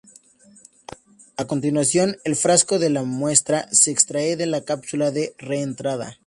[1.37, 6.17] A continuación, el frasco de la muestra se extrae de la cápsula de reentrada.